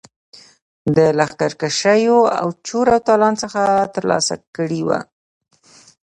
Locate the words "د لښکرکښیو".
0.95-2.19